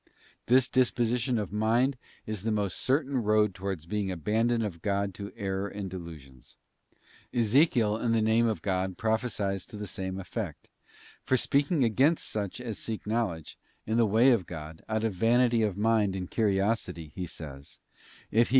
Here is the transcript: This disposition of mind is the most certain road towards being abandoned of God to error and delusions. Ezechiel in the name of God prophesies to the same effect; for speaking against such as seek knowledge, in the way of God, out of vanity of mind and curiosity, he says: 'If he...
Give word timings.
This 0.47 0.67
disposition 0.67 1.37
of 1.37 1.53
mind 1.53 1.95
is 2.25 2.41
the 2.41 2.49
most 2.51 2.79
certain 2.79 3.17
road 3.17 3.53
towards 3.53 3.85
being 3.85 4.09
abandoned 4.11 4.63
of 4.65 4.81
God 4.81 5.13
to 5.13 5.31
error 5.37 5.67
and 5.67 5.91
delusions. 5.91 6.57
Ezechiel 7.31 8.03
in 8.03 8.11
the 8.11 8.19
name 8.19 8.47
of 8.47 8.63
God 8.63 8.97
prophesies 8.97 9.63
to 9.67 9.77
the 9.77 9.85
same 9.85 10.19
effect; 10.19 10.69
for 11.23 11.37
speaking 11.37 11.83
against 11.83 12.27
such 12.27 12.59
as 12.59 12.79
seek 12.79 13.05
knowledge, 13.05 13.59
in 13.85 13.97
the 13.97 14.07
way 14.07 14.31
of 14.31 14.47
God, 14.47 14.83
out 14.89 15.03
of 15.03 15.13
vanity 15.13 15.61
of 15.61 15.77
mind 15.77 16.15
and 16.15 16.31
curiosity, 16.31 17.11
he 17.13 17.27
says: 17.27 17.79
'If 18.31 18.47
he... 18.47 18.49